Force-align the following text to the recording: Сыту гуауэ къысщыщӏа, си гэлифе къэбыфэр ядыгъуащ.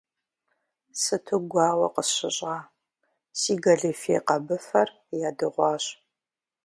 Сыту 1.01 1.37
гуауэ 1.51 1.87
къысщыщӏа, 1.93 2.55
си 3.39 3.53
гэлифе 3.63 4.17
къэбыфэр 4.27 4.89
ядыгъуащ. 5.29 5.85